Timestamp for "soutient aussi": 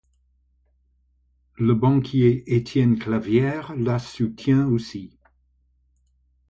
3.99-5.15